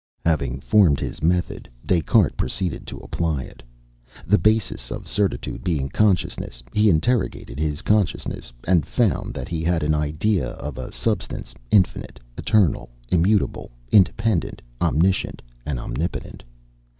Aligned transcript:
Having 0.25 0.61
formed 0.61 0.99
his 0.99 1.21
method, 1.21 1.69
Des 1.85 2.01
Cartes 2.01 2.33
proceeded 2.35 2.87
to 2.87 2.97
apply 3.01 3.43
it. 3.43 3.61
The 4.25 4.39
basis 4.39 4.89
of 4.89 5.07
certitude 5.07 5.63
being 5.63 5.89
consciousness, 5.89 6.63
he 6.73 6.89
interrogated 6.89 7.59
his 7.59 7.83
consciousness, 7.83 8.51
and 8.63 8.83
found 8.83 9.35
that 9.35 9.47
he 9.47 9.61
had 9.61 9.83
an 9.83 9.93
idea 9.93 10.53
of 10.53 10.79
a 10.79 10.91
substance 10.91 11.53
infinite, 11.69 12.19
eternal, 12.35 12.89
immutable, 13.11 13.69
independent, 13.91 14.59
omniscient, 14.81 15.39
omnipotent. 15.67 16.41